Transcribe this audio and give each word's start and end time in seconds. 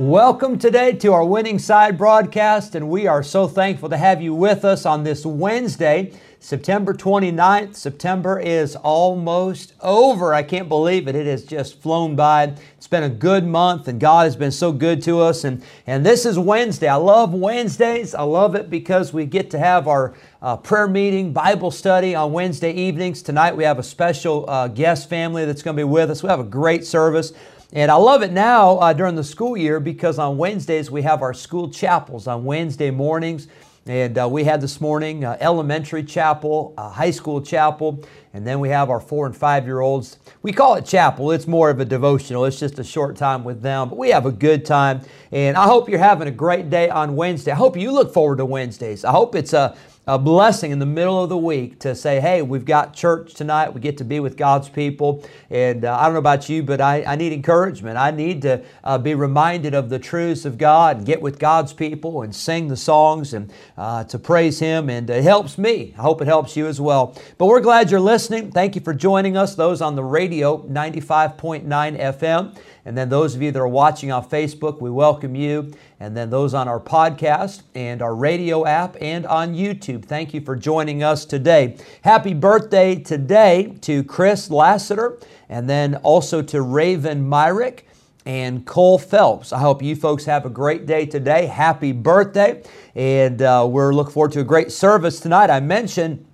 Welcome 0.00 0.58
today 0.58 0.92
to 0.92 1.12
our 1.12 1.26
Winning 1.26 1.58
Side 1.58 1.98
broadcast, 1.98 2.74
and 2.74 2.88
we 2.88 3.06
are 3.06 3.22
so 3.22 3.46
thankful 3.46 3.90
to 3.90 3.98
have 3.98 4.22
you 4.22 4.32
with 4.32 4.64
us 4.64 4.86
on 4.86 5.04
this 5.04 5.26
Wednesday, 5.26 6.14
September 6.38 6.94
29th. 6.94 7.76
September 7.76 8.40
is 8.40 8.76
almost 8.76 9.74
over. 9.82 10.32
I 10.32 10.42
can't 10.42 10.70
believe 10.70 11.06
it. 11.06 11.14
It 11.14 11.26
has 11.26 11.44
just 11.44 11.82
flown 11.82 12.16
by. 12.16 12.54
It's 12.78 12.86
been 12.86 13.02
a 13.02 13.10
good 13.10 13.44
month, 13.44 13.88
and 13.88 14.00
God 14.00 14.24
has 14.24 14.36
been 14.36 14.52
so 14.52 14.72
good 14.72 15.02
to 15.02 15.20
us. 15.20 15.44
And, 15.44 15.62
and 15.86 16.04
this 16.04 16.24
is 16.24 16.38
Wednesday. 16.38 16.88
I 16.88 16.94
love 16.94 17.34
Wednesdays. 17.34 18.14
I 18.14 18.22
love 18.22 18.54
it 18.54 18.70
because 18.70 19.12
we 19.12 19.26
get 19.26 19.50
to 19.50 19.58
have 19.58 19.86
our 19.86 20.14
uh, 20.40 20.56
prayer 20.56 20.88
meeting, 20.88 21.34
Bible 21.34 21.70
study 21.70 22.14
on 22.14 22.32
Wednesday 22.32 22.72
evenings. 22.72 23.20
Tonight 23.20 23.54
we 23.54 23.64
have 23.64 23.78
a 23.78 23.82
special 23.82 24.48
uh, 24.48 24.68
guest 24.68 25.10
family 25.10 25.44
that's 25.44 25.60
going 25.60 25.76
to 25.76 25.80
be 25.80 25.84
with 25.84 26.10
us. 26.10 26.22
We 26.22 26.30
have 26.30 26.40
a 26.40 26.44
great 26.44 26.86
service. 26.86 27.34
And 27.72 27.88
I 27.88 27.94
love 27.94 28.22
it 28.22 28.32
now 28.32 28.78
uh, 28.78 28.92
during 28.92 29.14
the 29.14 29.22
school 29.22 29.56
year 29.56 29.78
because 29.78 30.18
on 30.18 30.36
Wednesdays 30.36 30.90
we 30.90 31.02
have 31.02 31.22
our 31.22 31.32
school 31.32 31.70
chapels 31.70 32.26
on 32.26 32.44
Wednesday 32.44 32.90
mornings. 32.90 33.46
And 33.86 34.18
uh, 34.18 34.28
we 34.28 34.42
had 34.42 34.60
this 34.60 34.80
morning 34.80 35.24
uh, 35.24 35.38
elementary 35.40 36.02
chapel, 36.02 36.74
high 36.76 37.12
school 37.12 37.40
chapel, 37.40 38.04
and 38.34 38.46
then 38.46 38.60
we 38.60 38.68
have 38.68 38.90
our 38.90 39.00
four 39.00 39.24
and 39.24 39.36
five 39.36 39.66
year 39.66 39.80
olds. 39.80 40.18
We 40.42 40.52
call 40.52 40.74
it 40.74 40.84
chapel, 40.84 41.30
it's 41.30 41.46
more 41.46 41.70
of 41.70 41.80
a 41.80 41.84
devotional, 41.84 42.44
it's 42.44 42.58
just 42.58 42.78
a 42.78 42.84
short 42.84 43.16
time 43.16 43.44
with 43.44 43.62
them, 43.62 43.88
but 43.88 43.98
we 43.98 44.10
have 44.10 44.26
a 44.26 44.32
good 44.32 44.66
time. 44.66 45.02
And 45.30 45.56
I 45.56 45.64
hope 45.64 45.88
you're 45.88 45.98
having 45.98 46.28
a 46.28 46.32
great 46.32 46.70
day 46.70 46.90
on 46.90 47.14
Wednesday. 47.14 47.52
I 47.52 47.56
hope 47.56 47.76
you 47.76 47.92
look 47.92 48.12
forward 48.12 48.38
to 48.38 48.44
Wednesdays. 48.44 49.04
I 49.04 49.12
hope 49.12 49.34
it's 49.34 49.52
a 49.52 49.76
a 50.06 50.18
blessing 50.18 50.70
in 50.70 50.78
the 50.78 50.86
middle 50.86 51.22
of 51.22 51.28
the 51.28 51.36
week 51.36 51.78
to 51.80 51.94
say, 51.94 52.20
hey, 52.20 52.42
we've 52.42 52.64
got 52.64 52.94
church 52.94 53.34
tonight. 53.34 53.74
We 53.74 53.80
get 53.80 53.98
to 53.98 54.04
be 54.04 54.18
with 54.18 54.36
God's 54.36 54.68
people. 54.68 55.24
And 55.50 55.84
uh, 55.84 55.96
I 55.96 56.04
don't 56.04 56.14
know 56.14 56.18
about 56.18 56.48
you, 56.48 56.62
but 56.62 56.80
I, 56.80 57.04
I 57.04 57.16
need 57.16 57.32
encouragement. 57.32 57.96
I 57.96 58.10
need 58.10 58.42
to 58.42 58.64
uh, 58.82 58.98
be 58.98 59.14
reminded 59.14 59.74
of 59.74 59.90
the 59.90 59.98
truths 59.98 60.44
of 60.44 60.58
God 60.58 60.96
and 60.96 61.06
get 61.06 61.20
with 61.20 61.38
God's 61.38 61.72
people 61.72 62.22
and 62.22 62.34
sing 62.34 62.68
the 62.68 62.76
songs 62.76 63.34
and 63.34 63.52
uh, 63.76 64.04
to 64.04 64.18
praise 64.18 64.58
Him. 64.58 64.88
And 64.88 65.08
it 65.10 65.22
helps 65.22 65.58
me. 65.58 65.94
I 65.98 66.02
hope 66.02 66.22
it 66.22 66.26
helps 66.26 66.56
you 66.56 66.66
as 66.66 66.80
well. 66.80 67.16
But 67.36 67.46
we're 67.46 67.60
glad 67.60 67.90
you're 67.90 68.00
listening. 68.00 68.52
Thank 68.52 68.74
you 68.74 68.80
for 68.80 68.94
joining 68.94 69.36
us, 69.36 69.54
those 69.54 69.82
on 69.82 69.96
the 69.96 70.04
radio, 70.04 70.58
95.9 70.66 71.66
FM. 71.66 72.56
And 72.84 72.96
then 72.96 73.08
those 73.08 73.34
of 73.34 73.42
you 73.42 73.50
that 73.52 73.58
are 73.58 73.68
watching 73.68 74.10
on 74.10 74.28
Facebook, 74.28 74.80
we 74.80 74.90
welcome 74.90 75.34
you. 75.34 75.72
And 75.98 76.16
then 76.16 76.30
those 76.30 76.54
on 76.54 76.68
our 76.68 76.80
podcast 76.80 77.62
and 77.74 78.00
our 78.02 78.14
radio 78.14 78.66
app 78.66 78.96
and 79.00 79.26
on 79.26 79.54
YouTube, 79.54 80.04
thank 80.04 80.32
you 80.32 80.40
for 80.40 80.56
joining 80.56 81.02
us 81.02 81.24
today. 81.24 81.76
Happy 82.02 82.34
birthday 82.34 82.96
today 82.96 83.74
to 83.82 84.02
Chris 84.04 84.50
Lassiter 84.50 85.18
and 85.48 85.68
then 85.68 85.96
also 85.96 86.40
to 86.42 86.62
Raven 86.62 87.28
Myrick 87.28 87.86
and 88.26 88.64
Cole 88.66 88.98
Phelps. 88.98 89.52
I 89.52 89.58
hope 89.58 89.82
you 89.82 89.96
folks 89.96 90.24
have 90.24 90.46
a 90.46 90.50
great 90.50 90.86
day 90.86 91.06
today. 91.06 91.46
Happy 91.46 91.92
birthday. 91.92 92.62
And 92.94 93.42
uh, 93.42 93.66
we're 93.68 93.92
looking 93.92 94.12
forward 94.12 94.32
to 94.32 94.40
a 94.40 94.44
great 94.44 94.70
service 94.72 95.20
tonight. 95.20 95.50
I 95.50 95.60
mentioned 95.60 96.26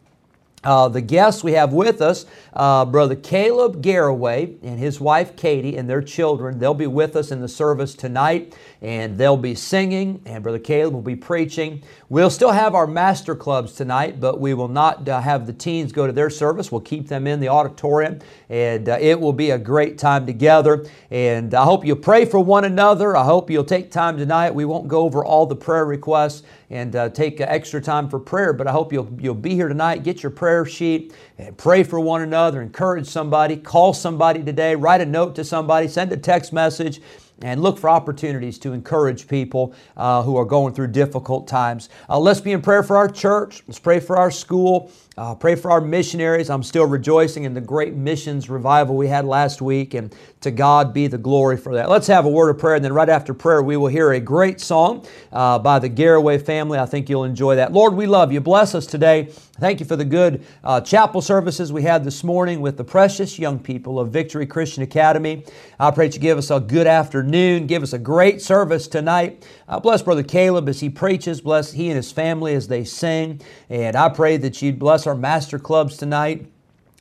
uh, 0.66 0.88
the 0.88 1.00
guests 1.00 1.44
we 1.44 1.52
have 1.52 1.72
with 1.72 2.02
us, 2.02 2.26
uh, 2.52 2.84
Brother 2.84 3.14
Caleb 3.14 3.80
Garraway 3.80 4.56
and 4.62 4.78
his 4.78 5.00
wife 5.00 5.36
Katie 5.36 5.76
and 5.76 5.88
their 5.88 6.02
children. 6.02 6.58
They'll 6.58 6.74
be 6.74 6.88
with 6.88 7.16
us 7.16 7.30
in 7.30 7.40
the 7.40 7.48
service 7.48 7.94
tonight 7.94 8.54
and 8.82 9.16
they'll 9.16 9.36
be 9.36 9.54
singing, 9.54 10.20
and 10.26 10.42
Brother 10.42 10.58
Caleb 10.58 10.94
will 10.94 11.02
be 11.02 11.16
preaching. 11.16 11.82
We'll 12.08 12.30
still 12.30 12.52
have 12.52 12.74
our 12.74 12.86
master 12.86 13.34
clubs 13.34 13.72
tonight, 13.72 14.20
but 14.20 14.40
we 14.40 14.54
will 14.54 14.68
not 14.68 15.08
uh, 15.08 15.20
have 15.20 15.46
the 15.46 15.52
teens 15.52 15.92
go 15.92 16.06
to 16.06 16.12
their 16.12 16.30
service. 16.30 16.70
We'll 16.70 16.82
keep 16.82 17.08
them 17.08 17.26
in 17.26 17.40
the 17.40 17.48
auditorium, 17.48 18.20
and 18.48 18.88
uh, 18.88 18.98
it 19.00 19.18
will 19.18 19.32
be 19.32 19.50
a 19.50 19.58
great 19.58 19.98
time 19.98 20.26
together. 20.26 20.86
And 21.10 21.54
I 21.54 21.64
hope 21.64 21.84
you'll 21.84 21.96
pray 21.96 22.24
for 22.24 22.38
one 22.38 22.64
another. 22.64 23.16
I 23.16 23.24
hope 23.24 23.50
you'll 23.50 23.64
take 23.64 23.90
time 23.90 24.18
tonight. 24.18 24.54
We 24.54 24.64
won't 24.64 24.88
go 24.88 25.00
over 25.02 25.24
all 25.24 25.46
the 25.46 25.56
prayer 25.56 25.86
requests 25.86 26.42
and 26.70 26.96
uh, 26.96 27.08
take 27.10 27.40
extra 27.40 27.80
time 27.80 28.08
for 28.08 28.18
prayer, 28.18 28.52
but 28.52 28.66
I 28.66 28.72
hope 28.72 28.92
you'll, 28.92 29.08
you'll 29.20 29.34
be 29.34 29.54
here 29.54 29.68
tonight. 29.68 30.02
Get 30.02 30.22
your 30.22 30.30
prayer 30.30 30.64
sheet 30.64 31.14
and 31.38 31.56
pray 31.56 31.82
for 31.82 32.00
one 32.00 32.22
another, 32.22 32.60
encourage 32.60 33.06
somebody, 33.06 33.56
call 33.56 33.92
somebody 33.92 34.42
today, 34.42 34.74
write 34.74 35.00
a 35.00 35.06
note 35.06 35.34
to 35.36 35.44
somebody, 35.44 35.88
send 35.88 36.12
a 36.12 36.16
text 36.16 36.52
message 36.52 37.00
and 37.42 37.62
look 37.62 37.78
for 37.78 37.90
opportunities 37.90 38.58
to 38.58 38.72
encourage 38.72 39.28
people 39.28 39.74
uh, 39.96 40.22
who 40.22 40.36
are 40.36 40.44
going 40.44 40.72
through 40.74 40.88
difficult 40.88 41.46
times. 41.46 41.88
Uh, 42.08 42.18
let's 42.18 42.40
be 42.40 42.52
in 42.52 42.62
prayer 42.62 42.82
for 42.82 42.96
our 42.96 43.08
church. 43.08 43.62
Let's 43.66 43.78
pray 43.78 44.00
for 44.00 44.16
our 44.16 44.30
school. 44.30 44.90
Uh, 45.18 45.34
pray 45.34 45.54
for 45.54 45.70
our 45.70 45.80
missionaries. 45.80 46.50
I'm 46.50 46.62
still 46.62 46.84
rejoicing 46.86 47.44
in 47.44 47.54
the 47.54 47.60
great 47.60 47.94
missions 47.94 48.50
revival 48.50 48.96
we 48.96 49.08
had 49.08 49.24
last 49.24 49.62
week, 49.62 49.94
and 49.94 50.14
to 50.42 50.50
God 50.50 50.92
be 50.92 51.06
the 51.06 51.16
glory 51.16 51.56
for 51.56 51.74
that. 51.74 51.88
Let's 51.88 52.06
have 52.08 52.26
a 52.26 52.28
word 52.28 52.50
of 52.50 52.58
prayer, 52.58 52.74
and 52.74 52.84
then 52.84 52.92
right 52.92 53.08
after 53.08 53.32
prayer, 53.32 53.62
we 53.62 53.78
will 53.78 53.88
hear 53.88 54.12
a 54.12 54.20
great 54.20 54.60
song 54.60 55.06
uh, 55.32 55.58
by 55.58 55.78
the 55.78 55.88
Garraway 55.88 56.36
family. 56.36 56.78
I 56.78 56.84
think 56.84 57.08
you'll 57.08 57.24
enjoy 57.24 57.56
that. 57.56 57.72
Lord, 57.72 57.94
we 57.94 58.06
love 58.06 58.30
you. 58.30 58.40
Bless 58.40 58.74
us 58.74 58.84
today. 58.84 59.32
Thank 59.58 59.80
you 59.80 59.86
for 59.86 59.96
the 59.96 60.04
good 60.04 60.44
uh, 60.62 60.82
chapel 60.82 61.22
services 61.22 61.72
we 61.72 61.82
had 61.82 62.04
this 62.04 62.22
morning 62.22 62.60
with 62.60 62.76
the 62.76 62.84
precious 62.84 63.38
young 63.38 63.58
people 63.58 63.98
of 63.98 64.10
Victory 64.10 64.46
Christian 64.46 64.82
Academy. 64.82 65.44
I 65.80 65.90
pray 65.92 66.08
that 66.08 66.14
you 66.14 66.20
give 66.20 66.36
us 66.36 66.50
a 66.50 66.60
good 66.60 66.86
afternoon, 66.86 67.66
give 67.66 67.82
us 67.82 67.94
a 67.94 67.98
great 67.98 68.42
service 68.42 68.86
tonight. 68.86 69.46
Uh, 69.66 69.80
bless 69.80 70.02
Brother 70.02 70.22
Caleb 70.22 70.68
as 70.68 70.80
he 70.80 70.90
preaches, 70.90 71.40
bless 71.40 71.72
he 71.72 71.88
and 71.88 71.96
his 71.96 72.12
family 72.12 72.52
as 72.52 72.68
they 72.68 72.84
sing, 72.84 73.40
and 73.70 73.96
I 73.96 74.10
pray 74.10 74.36
that 74.36 74.60
you'd 74.60 74.78
bless 74.78 75.06
our 75.06 75.14
master 75.14 75.58
clubs 75.58 75.96
tonight. 75.96 76.46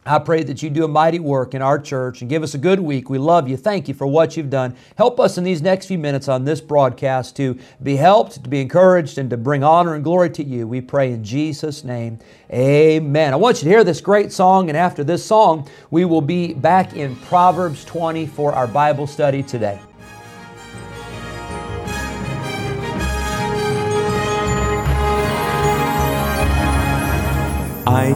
I 0.08 0.20
pray 0.20 0.44
that 0.44 0.62
you 0.62 0.70
do 0.70 0.86
a 0.86 0.88
mighty 0.88 1.18
work 1.18 1.56
in 1.56 1.64
our 1.64 1.80
church 1.80 2.22
and 2.22 2.30
give 2.30 2.44
us 2.44 2.54
a 2.54 2.60
good 2.60 2.80
week. 2.80 3.10
We 3.10 3.18
love 3.18 3.50
you. 3.50 3.58
Thank 3.58 3.88
you 3.88 3.96
for 3.96 4.06
what 4.06 4.38
you've 4.38 4.52
done. 4.52 4.76
Help 4.98 5.20
us 5.20 5.40
in 5.40 5.44
these 5.44 5.64
next 5.64 5.88
few 5.88 5.98
minutes 5.98 6.28
on 6.28 6.46
this 6.46 6.62
broadcast 6.62 7.36
to 7.38 7.58
be 7.82 7.96
helped, 7.96 8.44
to 8.44 8.50
be 8.50 8.62
encouraged, 8.62 9.18
and 9.18 9.32
to 9.32 9.38
bring 9.38 9.64
honor 9.64 9.96
and 9.96 10.04
glory 10.04 10.30
to 10.30 10.44
you. 10.44 10.68
We 10.68 10.80
pray 10.80 11.12
in 11.12 11.24
Jesus' 11.24 11.84
name. 11.84 12.20
Amen. 12.52 13.34
I 13.34 13.36
want 13.36 13.58
you 13.58 13.64
to 13.64 13.70
hear 13.70 13.84
this 13.84 14.00
great 14.00 14.32
song, 14.32 14.70
and 14.70 14.78
after 14.78 15.04
this 15.04 15.26
song, 15.26 15.68
we 15.90 16.06
will 16.06 16.22
be 16.22 16.54
back 16.54 16.96
in 16.96 17.16
Proverbs 17.16 17.84
20 17.86 18.28
for 18.28 18.54
our 18.54 18.68
Bible 18.68 19.08
study 19.08 19.42
today. 19.42 19.80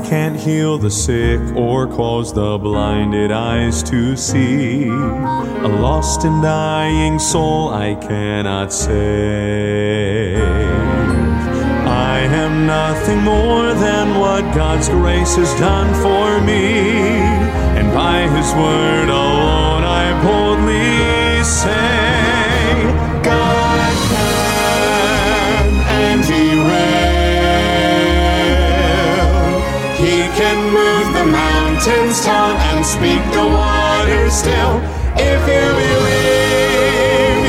Can't 0.09 0.38
heal 0.38 0.80
the 0.80 0.90
sick 0.90 1.40
or 1.56 1.86
cause 1.86 2.34
the 2.34 2.58
blinded 2.58 3.31
eyes 3.31 3.84
to 3.84 4.18
see. 4.18 4.88
A 4.88 5.68
lost 5.68 6.24
and 6.24 6.42
dying 6.42 7.20
soul 7.20 7.70
I 7.70 7.94
cannot 7.94 8.74
save. 8.74 10.40
I 11.86 12.22
am 12.22 12.66
nothing 12.66 13.19
more 13.19 13.75
than 13.75 14.19
what 14.19 14.42
God's 14.56 14.90
grace 14.90 15.36
has 15.36 15.53
done 15.59 15.94
for 16.01 16.44
me. 16.44 16.89
And 17.78 17.94
by 17.94 18.22
His 18.36 18.51
word 18.56 19.10
alone 19.10 19.84
I 19.84 20.24
boldly 20.24 21.44
say, 21.44 21.99
the 31.19 31.25
mountains 31.25 32.24
tall 32.24 32.56
and 32.71 32.86
speak 32.86 33.21
the 33.33 33.45
waters 33.57 34.33
still. 34.33 34.75
If 35.31 35.42
you 35.54 35.66
believe, 35.83 37.44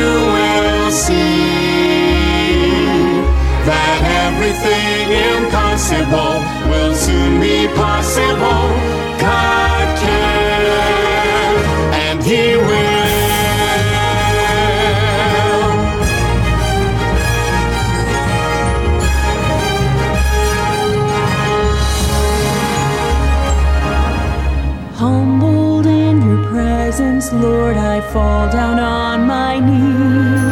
you 0.00 0.14
will 0.36 0.90
see 0.90 1.64
that 3.70 3.98
everything 4.24 5.04
impossible 5.32 6.34
will 6.70 6.94
soon 6.94 7.40
be 7.40 7.66
possible. 7.68 8.64
God 9.18 9.53
Lord, 27.32 27.76
I 27.76 28.00
fall 28.12 28.50
down 28.52 28.78
on 28.78 29.26
my 29.26 29.58
knees, 29.58 30.43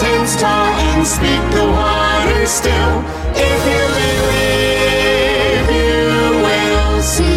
mountains 0.00 0.36
tall 0.36 0.66
and 0.90 1.06
speak 1.06 1.42
the 1.50 1.64
waters 1.64 2.50
still. 2.50 3.02
If 3.34 3.60
you 3.70 3.84
believe, 3.98 5.66
you 5.74 6.06
will 6.44 7.02
see 7.02 7.34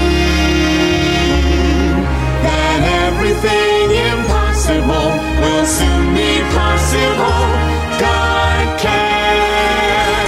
that 2.46 2.80
everything 3.06 3.92
impossible 4.14 5.10
will 5.42 5.66
soon 5.66 6.14
be 6.14 6.42
possible. 6.54 7.42
God 8.00 8.80
can 8.80 10.28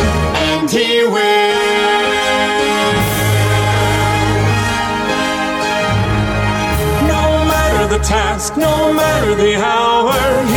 and 0.50 0.70
He 0.70 1.04
will. 1.04 1.54
No 7.14 7.46
matter 7.46 7.86
the 7.96 8.04
task, 8.04 8.58
no 8.58 8.92
matter 8.94 9.36
the 9.36 9.56
hour, 9.56 10.53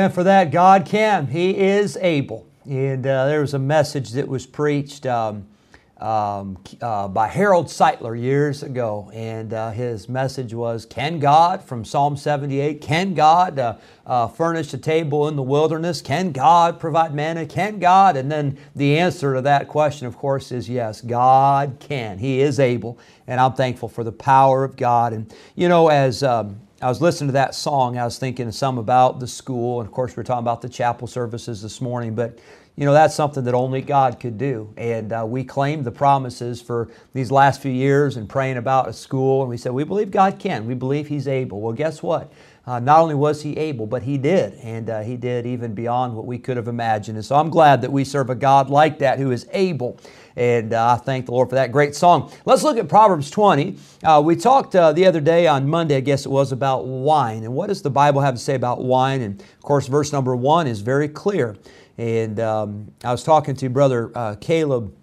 Amen 0.00 0.12
for 0.12 0.24
that. 0.24 0.50
God 0.50 0.86
can. 0.86 1.26
He 1.26 1.58
is 1.58 1.98
able. 1.98 2.46
And 2.64 3.06
uh, 3.06 3.26
there 3.26 3.42
was 3.42 3.52
a 3.52 3.58
message 3.58 4.12
that 4.12 4.26
was 4.26 4.46
preached 4.46 5.04
um, 5.04 5.46
um, 5.98 6.56
uh, 6.80 7.06
by 7.08 7.28
Harold 7.28 7.66
Sightler 7.66 8.18
years 8.18 8.62
ago. 8.62 9.10
And 9.12 9.52
uh, 9.52 9.72
his 9.72 10.08
message 10.08 10.54
was 10.54 10.86
Can 10.86 11.18
God, 11.18 11.62
from 11.62 11.84
Psalm 11.84 12.16
78, 12.16 12.80
can 12.80 13.12
God 13.12 13.58
uh, 13.58 13.76
uh, 14.06 14.28
furnish 14.28 14.72
a 14.72 14.78
table 14.78 15.28
in 15.28 15.36
the 15.36 15.42
wilderness? 15.42 16.00
Can 16.00 16.32
God 16.32 16.80
provide 16.80 17.12
manna? 17.12 17.44
Can 17.44 17.78
God? 17.78 18.16
And 18.16 18.32
then 18.32 18.56
the 18.74 18.98
answer 18.98 19.34
to 19.34 19.42
that 19.42 19.68
question, 19.68 20.06
of 20.06 20.16
course, 20.16 20.50
is 20.50 20.66
yes, 20.66 21.02
God 21.02 21.76
can. 21.78 22.16
He 22.16 22.40
is 22.40 22.58
able. 22.58 22.98
And 23.26 23.38
I'm 23.38 23.52
thankful 23.52 23.90
for 23.90 24.02
the 24.02 24.12
power 24.12 24.64
of 24.64 24.76
God. 24.76 25.12
And, 25.12 25.30
you 25.56 25.68
know, 25.68 25.88
as. 25.88 26.22
Um, 26.22 26.62
I 26.82 26.88
was 26.88 27.02
listening 27.02 27.28
to 27.28 27.32
that 27.32 27.54
song. 27.54 27.98
I 27.98 28.04
was 28.04 28.18
thinking 28.18 28.50
some 28.52 28.78
about 28.78 29.20
the 29.20 29.26
school, 29.26 29.80
and 29.80 29.86
of 29.86 29.92
course, 29.92 30.16
we 30.16 30.22
are 30.22 30.24
talking 30.24 30.44
about 30.44 30.62
the 30.62 30.68
chapel 30.70 31.06
services 31.06 31.60
this 31.60 31.78
morning. 31.78 32.14
But 32.14 32.38
you 32.80 32.86
know, 32.86 32.94
that's 32.94 33.14
something 33.14 33.44
that 33.44 33.52
only 33.52 33.82
God 33.82 34.18
could 34.18 34.38
do. 34.38 34.72
And 34.78 35.12
uh, 35.12 35.26
we 35.28 35.44
claimed 35.44 35.84
the 35.84 35.92
promises 35.92 36.62
for 36.62 36.88
these 37.12 37.30
last 37.30 37.60
few 37.60 37.70
years 37.70 38.16
and 38.16 38.26
praying 38.26 38.56
about 38.56 38.88
a 38.88 38.92
school, 38.94 39.42
and 39.42 39.50
we 39.50 39.58
said 39.58 39.72
we 39.72 39.84
believe 39.84 40.10
God 40.10 40.38
can. 40.38 40.64
We 40.64 40.72
believe 40.72 41.06
He's 41.06 41.28
able. 41.28 41.60
Well, 41.60 41.74
guess 41.74 42.02
what? 42.02 42.32
Uh, 42.66 42.80
not 42.80 43.00
only 43.00 43.14
was 43.14 43.42
He 43.42 43.54
able, 43.58 43.86
but 43.86 44.04
He 44.04 44.16
did, 44.16 44.54
and 44.62 44.88
uh, 44.88 45.02
He 45.02 45.18
did 45.18 45.44
even 45.44 45.74
beyond 45.74 46.16
what 46.16 46.24
we 46.24 46.38
could 46.38 46.56
have 46.56 46.68
imagined. 46.68 47.18
And 47.18 47.24
so 47.24 47.36
I'm 47.36 47.50
glad 47.50 47.82
that 47.82 47.92
we 47.92 48.02
serve 48.02 48.30
a 48.30 48.34
God 48.34 48.70
like 48.70 48.98
that 49.00 49.18
who 49.18 49.30
is 49.30 49.46
able. 49.52 50.00
And 50.34 50.72
uh, 50.72 50.92
I 50.92 50.96
thank 50.96 51.26
the 51.26 51.32
Lord 51.32 51.50
for 51.50 51.56
that 51.56 51.72
great 51.72 51.94
song. 51.94 52.32
Let's 52.46 52.62
look 52.62 52.78
at 52.78 52.88
Proverbs 52.88 53.30
20. 53.30 53.76
Uh, 54.02 54.22
we 54.24 54.36
talked 54.36 54.74
uh, 54.74 54.92
the 54.92 55.04
other 55.04 55.20
day 55.20 55.46
on 55.46 55.68
Monday, 55.68 55.96
I 55.96 56.00
guess 56.00 56.24
it 56.24 56.30
was, 56.30 56.50
about 56.50 56.86
wine. 56.86 57.44
And 57.44 57.52
what 57.52 57.66
does 57.66 57.82
the 57.82 57.90
Bible 57.90 58.22
have 58.22 58.36
to 58.36 58.40
say 58.40 58.54
about 58.54 58.80
wine? 58.80 59.20
And 59.20 59.38
of 59.38 59.60
course, 59.60 59.86
verse 59.86 60.14
number 60.14 60.34
one 60.34 60.66
is 60.66 60.80
very 60.80 61.08
clear. 61.08 61.56
And 62.00 62.40
um, 62.40 62.94
I 63.04 63.12
was 63.12 63.22
talking 63.22 63.54
to 63.56 63.68
Brother 63.68 64.10
uh, 64.14 64.34
Caleb 64.40 64.96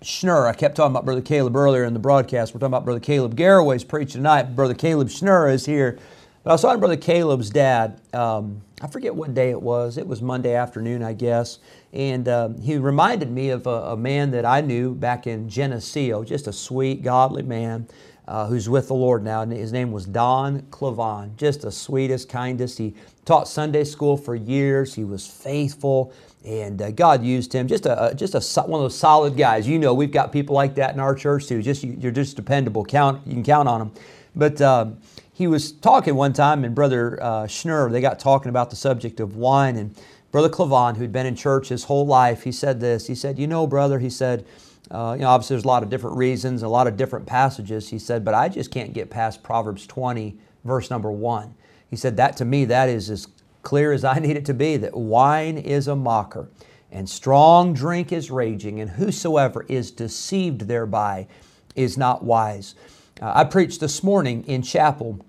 Schnurr. 0.00 0.46
I 0.46 0.52
kept 0.52 0.76
talking 0.76 0.92
about 0.92 1.04
Brother 1.04 1.22
Caleb 1.22 1.56
earlier 1.56 1.82
in 1.82 1.92
the 1.92 1.98
broadcast. 1.98 2.54
We're 2.54 2.60
talking 2.60 2.70
about 2.70 2.84
Brother 2.84 3.00
Caleb 3.00 3.34
Garraway's 3.34 3.82
preaching 3.82 4.20
tonight. 4.20 4.54
Brother 4.54 4.74
Caleb 4.74 5.08
Schnurr 5.08 5.52
is 5.52 5.66
here. 5.66 5.98
But 6.44 6.50
I 6.50 6.54
was 6.54 6.62
talking 6.62 6.76
to 6.76 6.86
Brother 6.86 6.96
Caleb's 6.98 7.50
dad. 7.50 8.00
Um, 8.14 8.62
I 8.80 8.86
forget 8.86 9.12
what 9.12 9.34
day 9.34 9.50
it 9.50 9.60
was. 9.60 9.98
It 9.98 10.06
was 10.06 10.22
Monday 10.22 10.54
afternoon, 10.54 11.02
I 11.02 11.14
guess. 11.14 11.58
And 11.92 12.28
uh, 12.28 12.50
he 12.62 12.78
reminded 12.78 13.32
me 13.32 13.50
of 13.50 13.66
a, 13.66 13.70
a, 13.70 13.96
man 13.96 14.30
that 14.30 14.44
I 14.44 14.60
knew 14.60 14.94
back 14.94 15.26
in 15.26 15.48
Geneseo, 15.48 16.22
just 16.22 16.46
a 16.46 16.52
sweet, 16.52 17.02
godly 17.02 17.42
man 17.42 17.88
uh, 18.30 18.46
who's 18.46 18.68
with 18.68 18.86
the 18.86 18.94
Lord 18.94 19.24
now. 19.24 19.42
And 19.42 19.50
his 19.50 19.72
name 19.72 19.90
was 19.90 20.06
Don 20.06 20.62
Clavon, 20.70 21.36
just 21.36 21.62
the 21.62 21.72
sweetest, 21.72 22.28
kindest. 22.28 22.78
He 22.78 22.94
taught 23.24 23.48
Sunday 23.48 23.82
school 23.82 24.16
for 24.16 24.36
years. 24.36 24.94
He 24.94 25.02
was 25.02 25.26
faithful, 25.26 26.12
and 26.44 26.80
uh, 26.80 26.92
God 26.92 27.24
used 27.24 27.52
him. 27.52 27.66
Just 27.66 27.86
a 27.86 28.14
just 28.16 28.34
a 28.36 28.62
one 28.62 28.80
of 28.80 28.84
those 28.84 28.96
solid 28.96 29.36
guys. 29.36 29.66
You 29.66 29.80
know, 29.80 29.92
we've 29.92 30.12
got 30.12 30.30
people 30.30 30.54
like 30.54 30.76
that 30.76 30.94
in 30.94 31.00
our 31.00 31.14
church 31.14 31.48
too. 31.48 31.60
Just 31.60 31.82
you're 31.82 32.12
just 32.12 32.36
dependable. 32.36 32.84
Count 32.84 33.26
you 33.26 33.32
can 33.32 33.42
count 33.42 33.68
on 33.68 33.80
them. 33.80 33.92
But 34.36 34.60
um, 34.60 34.98
he 35.32 35.48
was 35.48 35.72
talking 35.72 36.14
one 36.14 36.32
time, 36.32 36.62
and 36.62 36.72
Brother 36.72 37.20
uh, 37.20 37.42
Schnurr, 37.46 37.90
they 37.90 38.00
got 38.00 38.20
talking 38.20 38.48
about 38.48 38.70
the 38.70 38.76
subject 38.76 39.18
of 39.18 39.34
wine, 39.34 39.74
and 39.74 39.92
Brother 40.30 40.48
Clavon, 40.48 40.96
who'd 40.96 41.10
been 41.10 41.26
in 41.26 41.34
church 41.34 41.68
his 41.68 41.82
whole 41.82 42.06
life, 42.06 42.44
he 42.44 42.52
said 42.52 42.78
this. 42.78 43.08
He 43.08 43.16
said, 43.16 43.40
"You 43.40 43.48
know, 43.48 43.66
brother," 43.66 43.98
he 43.98 44.08
said. 44.08 44.46
Uh, 44.90 45.14
you 45.16 45.22
know, 45.22 45.28
obviously 45.28 45.54
there's 45.54 45.64
a 45.64 45.68
lot 45.68 45.82
of 45.82 45.88
different 45.88 46.16
reasons, 46.16 46.62
a 46.62 46.68
lot 46.68 46.86
of 46.86 46.96
different 46.96 47.26
passages. 47.26 47.88
He 47.88 47.98
said, 47.98 48.24
but 48.24 48.34
I 48.34 48.48
just 48.48 48.70
can't 48.70 48.92
get 48.92 49.08
past 49.08 49.42
Proverbs 49.42 49.86
20, 49.86 50.36
verse 50.64 50.90
number 50.90 51.12
one. 51.12 51.54
He 51.88 51.96
said, 51.96 52.16
that 52.16 52.36
to 52.38 52.44
me, 52.44 52.64
that 52.66 52.88
is 52.88 53.08
as 53.10 53.28
clear 53.62 53.92
as 53.92 54.04
I 54.04 54.18
need 54.18 54.36
it 54.36 54.44
to 54.46 54.54
be 54.54 54.76
that 54.78 54.96
wine 54.96 55.58
is 55.58 55.86
a 55.86 55.94
mocker, 55.94 56.48
and 56.90 57.08
strong 57.08 57.72
drink 57.72 58.10
is 58.12 58.30
raging, 58.30 58.80
and 58.80 58.90
whosoever 58.90 59.64
is 59.68 59.90
deceived 59.90 60.62
thereby 60.62 61.28
is 61.76 61.96
not 61.96 62.24
wise. 62.24 62.74
Uh, 63.20 63.32
I 63.34 63.44
preached 63.44 63.80
this 63.80 64.02
morning 64.02 64.44
in 64.46 64.62
chapel, 64.62 65.24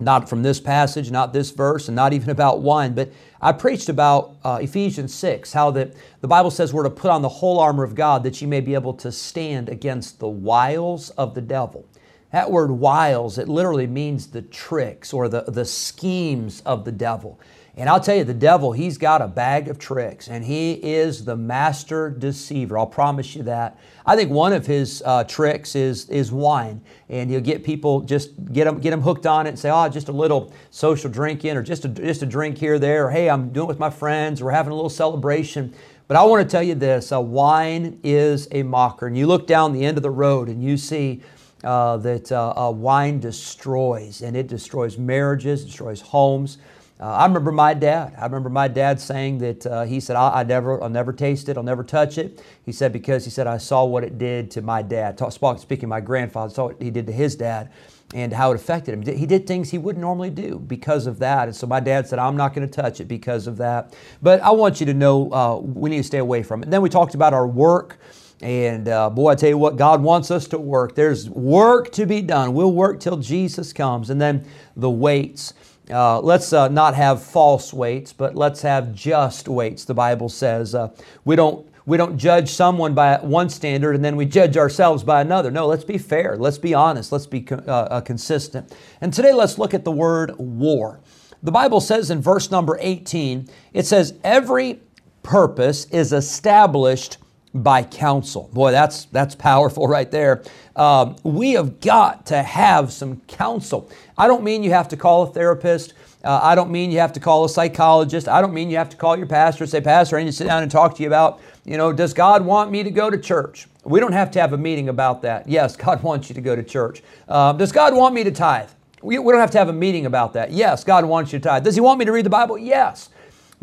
not 0.00 0.28
from 0.28 0.42
this 0.42 0.60
passage, 0.60 1.10
not 1.10 1.32
this 1.32 1.50
verse, 1.50 1.88
and 1.88 1.94
not 1.94 2.12
even 2.12 2.30
about 2.30 2.60
wine, 2.60 2.94
but 2.94 3.12
I 3.40 3.52
preached 3.52 3.88
about 3.88 4.36
uh, 4.42 4.58
Ephesians 4.60 5.14
6, 5.14 5.52
how 5.52 5.70
that 5.72 5.94
the 6.20 6.28
Bible 6.28 6.50
says 6.50 6.72
we're 6.72 6.82
to 6.82 6.90
put 6.90 7.10
on 7.10 7.22
the 7.22 7.28
whole 7.28 7.60
armor 7.60 7.84
of 7.84 7.94
God 7.94 8.22
that 8.24 8.40
you 8.42 8.48
may 8.48 8.60
be 8.60 8.74
able 8.74 8.94
to 8.94 9.12
stand 9.12 9.68
against 9.68 10.18
the 10.18 10.28
wiles 10.28 11.10
of 11.10 11.34
the 11.34 11.42
devil. 11.42 11.86
That 12.32 12.50
word 12.50 12.72
wiles, 12.72 13.38
it 13.38 13.48
literally 13.48 13.86
means 13.86 14.26
the 14.26 14.42
tricks 14.42 15.12
or 15.12 15.28
the, 15.28 15.42
the 15.42 15.64
schemes 15.64 16.62
of 16.62 16.84
the 16.84 16.90
devil. 16.90 17.38
And 17.76 17.88
I'll 17.88 18.00
tell 18.00 18.14
you, 18.14 18.22
the 18.22 18.32
devil, 18.32 18.70
he's 18.70 18.98
got 18.98 19.20
a 19.20 19.26
bag 19.26 19.66
of 19.66 19.80
tricks, 19.80 20.28
and 20.28 20.44
he 20.44 20.74
is 20.74 21.24
the 21.24 21.34
master 21.34 22.08
deceiver. 22.08 22.78
I'll 22.78 22.86
promise 22.86 23.34
you 23.34 23.42
that. 23.44 23.80
I 24.06 24.14
think 24.14 24.30
one 24.30 24.52
of 24.52 24.64
his 24.64 25.02
uh, 25.04 25.24
tricks 25.24 25.74
is 25.74 26.08
is 26.08 26.30
wine, 26.30 26.82
and 27.08 27.28
he'll 27.28 27.40
get 27.40 27.64
people 27.64 28.02
just 28.02 28.30
get 28.52 28.64
them 28.64 28.78
get 28.78 28.90
them 28.90 29.00
hooked 29.00 29.26
on 29.26 29.46
it 29.46 29.50
and 29.50 29.58
say, 29.58 29.70
"Oh, 29.70 29.88
just 29.88 30.08
a 30.08 30.12
little 30.12 30.52
social 30.70 31.10
drinking, 31.10 31.56
or 31.56 31.64
just 31.64 31.84
a 31.84 31.88
just 31.88 32.22
a 32.22 32.26
drink 32.26 32.58
here, 32.58 32.78
there, 32.78 33.08
or 33.08 33.10
hey, 33.10 33.28
I'm 33.28 33.52
doing 33.52 33.64
it 33.64 33.68
with 33.68 33.80
my 33.80 33.90
friends, 33.90 34.40
we're 34.40 34.52
having 34.52 34.70
a 34.70 34.76
little 34.76 34.90
celebration." 34.90 35.74
But 36.06 36.16
I 36.16 36.22
want 36.24 36.48
to 36.48 36.50
tell 36.50 36.62
you 36.62 36.76
this: 36.76 37.10
uh, 37.10 37.20
wine 37.20 37.98
is 38.04 38.46
a 38.52 38.62
mocker, 38.62 39.08
and 39.08 39.18
you 39.18 39.26
look 39.26 39.48
down 39.48 39.72
the 39.72 39.84
end 39.84 39.96
of 39.96 40.04
the 40.04 40.10
road 40.10 40.48
and 40.48 40.62
you 40.62 40.76
see. 40.76 41.22
Uh, 41.62 41.96
that 41.96 42.30
uh, 42.30 42.52
uh, 42.54 42.70
wine 42.70 43.18
destroys, 43.18 44.20
and 44.20 44.36
it 44.36 44.48
destroys 44.48 44.98
marriages, 44.98 45.64
destroys 45.64 46.02
homes. 46.02 46.58
Uh, 47.00 47.06
I 47.06 47.26
remember 47.26 47.50
my 47.50 47.74
dad. 47.74 48.14
I 48.16 48.24
remember 48.24 48.48
my 48.48 48.68
dad 48.68 49.00
saying 49.00 49.38
that 49.38 49.66
uh, 49.66 49.82
he 49.82 49.98
said, 49.98 50.14
I, 50.14 50.40
I, 50.40 50.42
never, 50.44 50.80
I'll 50.80 50.88
never 50.88 51.12
taste 51.12 51.48
it. 51.48 51.56
I'll 51.56 51.64
never 51.64 51.82
touch 51.82 52.18
it. 52.18 52.40
He 52.64 52.70
said, 52.70 52.92
because 52.92 53.24
he 53.24 53.30
said, 53.30 53.48
I 53.48 53.58
saw 53.58 53.84
what 53.84 54.04
it 54.04 54.16
did 54.16 54.50
to 54.52 54.62
my 54.62 54.80
dad. 54.80 55.18
Talk, 55.18 55.58
speaking 55.58 55.88
my 55.88 56.00
grandfather, 56.00 56.54
saw 56.54 56.66
what 56.66 56.80
he 56.80 56.90
did 56.90 57.06
to 57.06 57.12
his 57.12 57.34
dad 57.34 57.70
and 58.14 58.32
how 58.32 58.52
it 58.52 58.54
affected 58.54 58.94
him. 58.94 59.16
He 59.16 59.26
did 59.26 59.44
things 59.44 59.70
he 59.70 59.78
wouldn't 59.78 60.00
normally 60.00 60.30
do 60.30 60.60
because 60.60 61.08
of 61.08 61.18
that. 61.18 61.48
And 61.48 61.56
so 61.56 61.66
my 61.66 61.80
dad 61.80 62.06
said, 62.06 62.20
I'm 62.20 62.36
not 62.36 62.54
going 62.54 62.66
to 62.68 62.72
touch 62.72 63.00
it 63.00 63.06
because 63.06 63.48
of 63.48 63.56
that. 63.56 63.96
But 64.22 64.40
I 64.40 64.52
want 64.52 64.78
you 64.78 64.86
to 64.86 64.94
know 64.94 65.32
uh, 65.32 65.58
we 65.58 65.90
need 65.90 65.98
to 65.98 66.04
stay 66.04 66.18
away 66.18 66.44
from 66.44 66.62
it. 66.62 66.66
And 66.66 66.72
then 66.72 66.80
we 66.80 66.90
talked 66.90 67.16
about 67.16 67.34
our 67.34 67.46
work. 67.46 67.98
And 68.40 68.88
uh, 68.88 69.10
boy, 69.10 69.30
I 69.30 69.34
tell 69.34 69.48
you 69.48 69.58
what, 69.58 69.76
God 69.76 70.00
wants 70.00 70.30
us 70.30 70.46
to 70.48 70.58
work. 70.58 70.94
There's 70.94 71.28
work 71.28 71.90
to 71.92 72.06
be 72.06 72.22
done. 72.22 72.54
We'll 72.54 72.72
work 72.72 73.00
till 73.00 73.16
Jesus 73.16 73.72
comes. 73.72 74.10
And 74.10 74.20
then 74.20 74.46
the 74.76 74.90
weights. 74.90 75.54
Uh, 75.90 76.18
let's 76.20 76.52
uh, 76.52 76.68
not 76.68 76.94
have 76.94 77.22
false 77.22 77.72
weights, 77.72 78.12
but 78.12 78.34
let's 78.34 78.62
have 78.62 78.94
just 78.94 79.48
weights. 79.48 79.84
The 79.84 79.94
Bible 79.94 80.28
says 80.28 80.74
uh, 80.74 80.88
we 81.24 81.36
don't 81.36 81.68
we 81.86 81.98
don't 81.98 82.16
judge 82.16 82.48
someone 82.48 82.94
by 82.94 83.18
one 83.18 83.50
standard 83.50 83.94
and 83.94 84.02
then 84.02 84.16
we 84.16 84.24
judge 84.24 84.56
ourselves 84.56 85.04
by 85.04 85.20
another. 85.20 85.50
No, 85.50 85.66
let's 85.66 85.84
be 85.84 85.98
fair. 85.98 86.36
Let's 86.38 86.56
be 86.56 86.72
honest. 86.72 87.12
Let's 87.12 87.26
be 87.26 87.46
uh, 87.50 87.56
uh, 87.56 88.00
consistent. 88.00 88.74
And 89.02 89.12
today, 89.12 89.34
let's 89.34 89.58
look 89.58 89.74
at 89.74 89.84
the 89.84 89.92
word 89.92 90.34
war. 90.38 91.00
The 91.42 91.52
Bible 91.52 91.82
says 91.82 92.10
in 92.10 92.22
verse 92.22 92.50
number 92.50 92.78
18, 92.80 93.48
it 93.74 93.84
says, 93.84 94.14
"Every 94.24 94.80
purpose 95.22 95.84
is 95.86 96.12
established." 96.12 97.18
By 97.54 97.82
counsel. 97.82 98.50
Boy, 98.52 98.72
that's 98.72 99.04
that's 99.06 99.34
powerful 99.34 99.86
right 99.96 100.10
there. 100.10 100.42
Um, 100.76 101.16
we 101.22 101.52
have 101.52 101.80
got 101.80 102.26
to 102.26 102.42
have 102.42 102.92
some 102.92 103.20
counsel. 103.28 103.90
I 104.18 104.26
don't 104.26 104.42
mean 104.42 104.62
you 104.62 104.70
have 104.70 104.88
to 104.88 104.96
call 104.96 105.22
a 105.22 105.26
therapist. 105.28 105.94
Uh, 106.24 106.40
I 106.42 106.54
don't 106.54 106.70
mean 106.70 106.90
you 106.90 106.98
have 106.98 107.12
to 107.12 107.20
call 107.20 107.44
a 107.44 107.48
psychologist. 107.48 108.28
I 108.28 108.40
don't 108.40 108.54
mean 108.54 108.70
you 108.70 108.78
have 108.78 108.88
to 108.90 108.96
call 108.96 109.16
your 109.16 109.26
pastor 109.26 109.64
and 109.64 109.70
say, 109.70 109.80
Pastor, 109.80 110.16
I 110.16 110.20
need 110.20 110.30
to 110.30 110.36
sit 110.36 110.46
down 110.46 110.62
and 110.62 110.72
talk 110.72 110.96
to 110.96 111.02
you 111.02 111.08
about, 111.08 111.40
you 111.64 111.76
know, 111.76 111.92
does 111.92 112.14
God 112.14 112.44
want 112.44 112.70
me 112.70 112.82
to 112.82 112.90
go 112.90 113.10
to 113.10 113.18
church? 113.18 113.68
We 113.84 114.00
don't 114.00 114.12
have 114.12 114.30
to 114.32 114.40
have 114.40 114.54
a 114.54 114.58
meeting 114.58 114.88
about 114.88 115.20
that. 115.22 115.46
Yes, 115.46 115.76
God 115.86 116.02
wants 116.02 116.30
you 116.30 116.34
to 116.34 116.40
go 116.40 116.56
to 116.56 116.62
church. 116.62 117.02
Uh, 117.28 117.52
does 117.52 117.72
God 117.72 117.94
want 117.94 118.14
me 118.14 118.24
to 118.24 118.30
tithe? 118.30 118.70
We, 119.02 119.18
we 119.18 119.32
don't 119.32 119.40
have 119.40 119.50
to 119.50 119.58
have 119.58 119.68
a 119.68 119.74
meeting 119.74 120.06
about 120.06 120.32
that. 120.32 120.50
Yes, 120.50 120.82
God 120.82 121.04
wants 121.04 121.30
you 121.32 121.38
to 121.38 121.42
tithe. 121.42 121.64
Does 121.64 121.74
He 121.74 121.82
want 121.82 121.98
me 121.98 122.06
to 122.06 122.12
read 122.12 122.24
the 122.24 122.30
Bible? 122.30 122.56
Yes. 122.56 123.10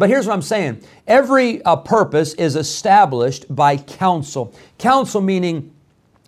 But 0.02 0.10
here's 0.10 0.26
what 0.26 0.34
I'm 0.34 0.42
saying 0.42 0.82
every 1.06 1.62
uh, 1.62 1.76
purpose 1.76 2.34
is 2.34 2.56
established 2.56 3.46
by 3.54 3.78
counsel. 3.78 4.52
Counsel 4.80 5.22
meaning 5.22 5.76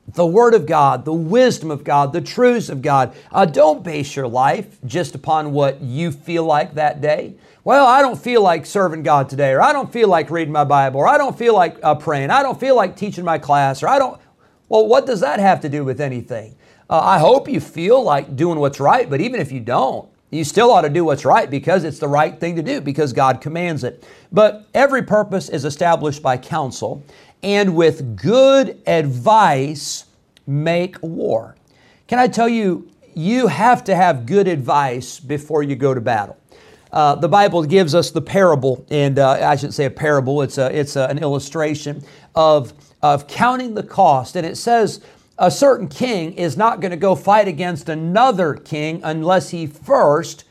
the 0.10 0.28
Word 0.28 0.54
of 0.54 0.68
God, 0.68 1.06
the 1.06 1.14
wisdom 1.14 1.72
of 1.72 1.84
God, 1.84 2.14
the 2.14 2.22
truths 2.22 2.70
of 2.70 2.84
God. 2.84 3.16
Uh, 3.32 3.46
don't 3.46 3.84
base 3.84 4.16
your 4.16 4.28
life 4.28 4.78
just 4.86 5.16
upon 5.16 5.54
what 5.54 5.82
you 5.82 6.12
feel 6.12 6.44
like 6.44 6.76
that 6.76 7.02
day. 7.02 7.34
Well, 7.64 7.88
I 7.88 8.04
don't 8.04 8.16
feel 8.16 8.44
like 8.44 8.68
serving 8.68 9.02
God 9.02 9.28
today, 9.28 9.54
or 9.54 9.62
I 9.64 9.74
don't 9.74 9.92
feel 9.92 10.08
like 10.08 10.30
reading 10.30 10.54
my 10.54 10.66
Bible, 10.66 11.00
or 11.00 11.08
I 11.08 11.18
don't 11.18 11.36
feel 11.36 11.56
like 11.56 11.80
uh, 11.82 11.96
praying, 11.96 12.30
I 12.30 12.44
don't 12.44 12.60
feel 12.60 12.76
like 12.76 12.96
teaching 12.96 13.26
my 13.26 13.40
class, 13.40 13.82
or 13.82 13.88
I 13.88 13.98
don't. 13.98 14.22
Well, 14.70 14.86
what 14.86 15.08
does 15.08 15.22
that 15.22 15.40
have 15.40 15.62
to 15.62 15.70
do 15.70 15.84
with 15.84 16.00
anything? 16.00 16.56
Uh, 16.88 17.00
I 17.00 17.18
hope 17.18 17.50
you 17.50 17.60
feel 17.60 18.04
like 18.04 18.36
doing 18.36 18.60
what's 18.60 18.80
right, 18.80 19.10
but 19.10 19.20
even 19.20 19.42
if 19.42 19.52
you 19.52 19.62
don't, 19.62 20.13
you 20.34 20.44
still 20.44 20.72
ought 20.72 20.82
to 20.82 20.90
do 20.90 21.06
what's 21.06 21.26
right 21.26 21.50
because 21.50 21.84
it's 21.84 22.00
the 22.00 22.08
right 22.08 22.40
thing 22.40 22.56
to 22.56 22.64
do 22.64 22.82
because 22.82 23.14
God 23.14 23.42
commands 23.42 23.84
it. 23.84 24.04
But 24.32 24.68
every 24.74 25.04
purpose 25.04 25.50
is 25.50 25.66
established 25.66 26.24
by 26.24 26.38
counsel, 26.38 27.04
and 27.42 27.76
with 27.76 28.16
good 28.16 28.82
advice, 28.88 30.06
make 30.48 30.98
war. 31.02 31.56
Can 32.08 32.20
I 32.20 32.28
tell 32.28 32.50
you, 32.50 32.90
you 33.16 33.48
have 33.48 33.84
to 33.86 33.96
have 33.96 34.26
good 34.26 34.48
advice 34.48 35.20
before 35.20 35.64
you 35.64 35.76
go 35.76 35.94
to 35.94 36.02
battle. 36.02 36.38
Uh, 36.92 37.16
the 37.16 37.28
Bible 37.28 37.64
gives 37.64 37.96
us 37.96 38.12
the 38.12 38.22
parable, 38.22 38.86
and 38.90 39.18
uh, 39.18 39.32
I 39.32 39.56
shouldn't 39.56 39.74
say 39.74 39.86
a 39.86 39.90
parable, 39.90 40.42
it's, 40.44 40.58
a, 40.60 40.76
it's 40.78 40.96
a, 40.96 41.08
an 41.08 41.18
illustration 41.18 42.04
of, 42.36 42.74
of 43.02 43.28
counting 43.28 43.74
the 43.74 43.84
cost. 43.84 44.36
And 44.36 44.46
it 44.46 44.58
says, 44.58 45.02
a 45.38 45.50
certain 45.50 45.88
king 45.88 46.34
is 46.34 46.58
not 46.58 46.80
going 46.80 46.92
to 46.92 46.98
go 46.98 47.16
fight 47.16 47.48
against 47.48 47.90
another 47.90 48.54
king 48.54 49.02
unless 49.04 49.50
he 49.50 49.66
first 49.66 50.46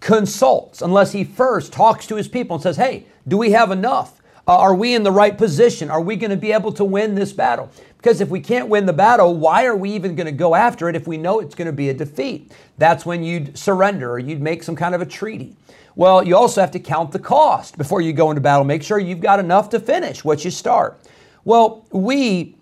consults, 0.00 0.82
unless 0.82 1.12
he 1.12 1.24
first 1.24 1.72
talks 1.72 2.06
to 2.06 2.16
his 2.16 2.28
people 2.28 2.56
and 2.56 2.62
says, 2.62 2.76
Hey, 2.76 3.06
do 3.26 3.36
we 3.36 3.50
have 3.52 3.70
enough? 3.70 4.20
Uh, 4.46 4.58
are 4.58 4.74
we 4.74 4.94
in 4.94 5.02
the 5.02 5.10
right 5.10 5.36
position? 5.36 5.90
Are 5.90 6.00
we 6.00 6.16
going 6.16 6.30
to 6.30 6.36
be 6.36 6.52
able 6.52 6.72
to 6.72 6.84
win 6.84 7.14
this 7.14 7.32
battle? 7.32 7.70
Because 7.96 8.20
if 8.20 8.28
we 8.28 8.40
can't 8.40 8.68
win 8.68 8.84
the 8.84 8.92
battle, 8.92 9.34
why 9.34 9.64
are 9.64 9.76
we 9.76 9.90
even 9.92 10.14
going 10.14 10.26
to 10.26 10.32
go 10.32 10.54
after 10.54 10.90
it 10.90 10.96
if 10.96 11.06
we 11.06 11.16
know 11.16 11.40
it's 11.40 11.54
going 11.54 11.66
to 11.66 11.72
be 11.72 11.88
a 11.88 11.94
defeat? 11.94 12.52
That's 12.76 13.06
when 13.06 13.24
you'd 13.24 13.56
surrender 13.56 14.10
or 14.10 14.18
you'd 14.18 14.42
make 14.42 14.62
some 14.62 14.76
kind 14.76 14.94
of 14.94 15.00
a 15.00 15.06
treaty. 15.06 15.56
Well, 15.96 16.26
you 16.26 16.36
also 16.36 16.60
have 16.60 16.72
to 16.72 16.80
count 16.80 17.12
the 17.12 17.18
cost 17.18 17.78
before 17.78 18.02
you 18.02 18.12
go 18.12 18.30
into 18.30 18.42
battle. 18.42 18.64
Make 18.64 18.82
sure 18.82 18.98
you've 18.98 19.20
got 19.20 19.38
enough 19.38 19.70
to 19.70 19.80
finish 19.80 20.22
what 20.22 20.44
you 20.44 20.50
start. 20.50 21.00
Well, 21.44 21.86
we 21.90 22.56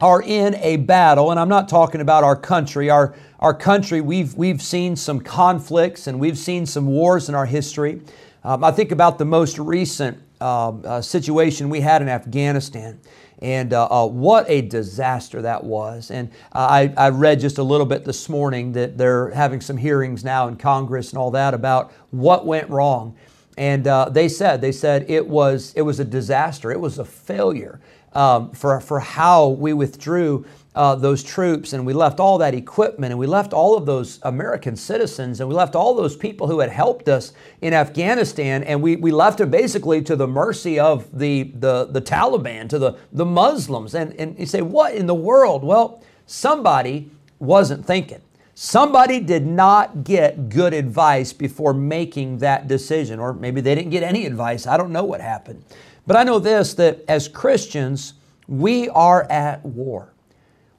are 0.00 0.22
in 0.22 0.54
a 0.56 0.76
battle, 0.76 1.30
and 1.30 1.40
I'm 1.40 1.48
not 1.48 1.68
talking 1.68 2.00
about 2.00 2.22
our 2.22 2.36
country. 2.36 2.88
Our, 2.88 3.14
our 3.40 3.54
country, 3.54 4.00
we've, 4.00 4.34
we've 4.34 4.62
seen 4.62 4.94
some 4.94 5.20
conflicts 5.20 6.06
and 6.06 6.20
we've 6.20 6.38
seen 6.38 6.66
some 6.66 6.86
wars 6.86 7.28
in 7.28 7.34
our 7.34 7.46
history. 7.46 8.00
Um, 8.44 8.62
I 8.62 8.70
think 8.70 8.92
about 8.92 9.18
the 9.18 9.24
most 9.24 9.58
recent 9.58 10.18
uh, 10.40 10.70
uh, 10.70 11.00
situation 11.00 11.68
we 11.68 11.80
had 11.80 12.00
in 12.00 12.08
Afghanistan. 12.08 13.00
And 13.40 13.72
uh, 13.72 13.86
uh, 13.86 14.06
what 14.06 14.48
a 14.48 14.62
disaster 14.62 15.42
that 15.42 15.62
was. 15.62 16.10
And 16.10 16.30
uh, 16.52 16.58
I, 16.58 16.94
I, 16.96 17.10
read 17.10 17.38
just 17.38 17.58
a 17.58 17.62
little 17.62 17.86
bit 17.86 18.04
this 18.04 18.28
morning 18.28 18.72
that 18.72 18.98
they're 18.98 19.30
having 19.30 19.60
some 19.60 19.76
hearings 19.76 20.24
now 20.24 20.48
in 20.48 20.56
Congress 20.56 21.10
and 21.10 21.18
all 21.18 21.30
that 21.32 21.54
about 21.54 21.92
what 22.10 22.46
went 22.46 22.68
wrong. 22.68 23.16
And 23.56 23.86
uh, 23.86 24.08
they 24.08 24.28
said, 24.28 24.60
they 24.60 24.72
said 24.72 25.08
it 25.08 25.26
was, 25.26 25.72
it 25.76 25.82
was 25.82 26.00
a 26.00 26.04
disaster. 26.04 26.72
It 26.72 26.80
was 26.80 26.98
a 26.98 27.04
failure 27.04 27.80
um, 28.14 28.50
for, 28.52 28.80
for 28.80 29.00
how 29.00 29.48
we 29.48 29.72
withdrew 29.72 30.46
uh, 30.74 30.94
those 30.94 31.24
troops 31.24 31.72
and 31.72 31.84
we 31.84 31.92
left 31.92 32.20
all 32.20 32.38
that 32.38 32.54
equipment 32.54 33.10
and 33.10 33.18
we 33.18 33.26
left 33.26 33.52
all 33.52 33.76
of 33.76 33.84
those 33.84 34.20
American 34.22 34.76
citizens 34.76 35.40
and 35.40 35.48
we 35.48 35.54
left 35.54 35.74
all 35.74 35.94
those 35.94 36.16
people 36.16 36.46
who 36.46 36.60
had 36.60 36.70
helped 36.70 37.08
us 37.08 37.32
in 37.62 37.74
Afghanistan 37.74 38.62
and 38.62 38.80
we, 38.80 38.94
we 38.94 39.10
left 39.10 39.38
them 39.38 39.50
basically 39.50 40.00
to 40.02 40.14
the 40.14 40.28
mercy 40.28 40.78
of 40.78 41.06
the, 41.18 41.50
the, 41.54 41.86
the 41.86 42.00
Taliban, 42.00 42.68
to 42.68 42.78
the, 42.78 42.96
the 43.12 43.24
Muslims. 43.24 43.94
And, 43.94 44.12
and 44.20 44.38
you 44.38 44.46
say, 44.46 44.62
what 44.62 44.94
in 44.94 45.06
the 45.06 45.14
world? 45.14 45.64
Well, 45.64 46.02
somebody 46.26 47.10
wasn't 47.40 47.84
thinking. 47.84 48.20
Somebody 48.54 49.20
did 49.20 49.46
not 49.46 50.02
get 50.02 50.48
good 50.48 50.74
advice 50.74 51.32
before 51.32 51.72
making 51.72 52.38
that 52.38 52.66
decision, 52.66 53.20
or 53.20 53.32
maybe 53.32 53.60
they 53.60 53.74
didn't 53.76 53.90
get 53.90 54.02
any 54.02 54.26
advice. 54.26 54.66
I 54.66 54.76
don't 54.76 54.90
know 54.90 55.04
what 55.04 55.20
happened. 55.20 55.64
But 56.08 56.16
I 56.16 56.24
know 56.24 56.38
this 56.38 56.72
that 56.74 57.04
as 57.06 57.28
Christians, 57.28 58.14
we 58.46 58.88
are 58.88 59.30
at 59.30 59.62
war. 59.62 60.14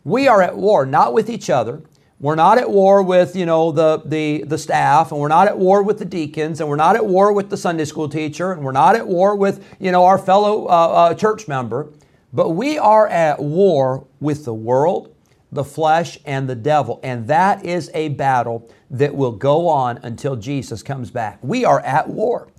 We 0.04 0.28
are 0.28 0.42
at 0.42 0.58
war 0.58 0.88
not 0.88 1.14
with 1.14 1.30
each 1.30 1.52
other. 1.52 1.84
We're 2.20 2.34
not 2.34 2.58
at 2.58 2.72
war 2.72 3.04
with, 3.04 3.36
you 3.36 3.46
know, 3.46 3.72
the, 3.72 4.02
the, 4.04 4.44
the 4.48 4.58
staff, 4.58 5.12
and 5.12 5.22
we're 5.22 5.28
not 5.28 5.48
at 5.48 5.58
war 5.58 5.84
with 5.84 6.00
the 6.00 6.06
deacons, 6.06 6.60
and 6.60 6.68
we're 6.68 6.78
not 6.78 6.96
at 6.96 7.06
war 7.06 7.32
with 7.32 7.52
the 7.52 7.58
Sunday 7.58 7.86
school 7.86 8.10
teacher, 8.10 8.52
and 8.52 8.64
we're 8.64 8.72
not 8.72 8.96
at 8.96 9.08
war 9.08 9.36
with, 9.36 9.64
you 9.80 9.92
know, 9.92 10.04
our 10.04 10.18
fellow 10.18 10.66
uh, 10.66 10.70
uh, 10.70 11.14
church 11.14 11.48
member. 11.48 11.90
But 12.34 12.50
we 12.50 12.80
are 12.80 13.08
at 13.08 13.40
war 13.40 14.08
with 14.20 14.46
the 14.46 14.54
world, 14.54 15.16
the 15.52 15.64
flesh, 15.64 16.18
and 16.26 16.50
the 16.50 16.56
devil. 16.56 17.00
And 17.04 17.28
that 17.28 17.64
is 17.64 17.92
a 17.94 18.10
battle 18.10 18.68
that 18.90 19.14
will 19.14 19.34
go 19.34 19.68
on 19.70 20.00
until 20.02 20.36
Jesus 20.36 20.82
comes 20.82 21.12
back. 21.12 21.38
We 21.44 21.66
are 21.66 21.82
at 21.82 22.10
war. 22.10 22.50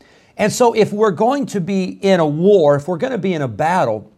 And 0.40 0.50
so, 0.50 0.72
if 0.72 0.90
we're 0.90 1.10
going 1.10 1.44
to 1.46 1.60
be 1.60 1.84
in 1.84 2.18
a 2.18 2.26
war, 2.26 2.74
if 2.74 2.88
we're 2.88 2.96
going 2.96 3.12
to 3.12 3.18
be 3.18 3.34
in 3.34 3.42
a 3.42 3.46
battle, 3.46 4.10